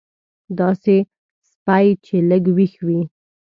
داسې 0.59 0.95
سپی 1.51 1.85
چې 2.05 2.15
لږ 2.29 2.43
وېښ 2.55 2.73
وي. 2.87 2.99